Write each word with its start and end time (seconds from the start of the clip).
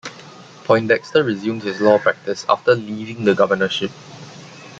Poindexter 0.63 1.21
resumed 1.23 1.61
his 1.61 1.79
law 1.79 1.99
practice 1.99 2.43
after 2.49 2.73
leaving 2.73 3.23
the 3.23 3.35
governorship. 3.35 3.91